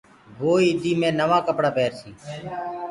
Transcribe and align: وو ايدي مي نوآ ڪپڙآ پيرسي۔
وو 0.41 0.51
ايدي 0.63 0.91
مي 0.99 1.09
نوآ 1.19 1.37
ڪپڙآ 1.47 1.69
پيرسي۔ 1.75 2.11